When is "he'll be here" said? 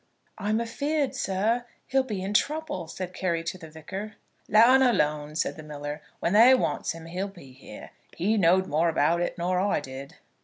7.05-7.91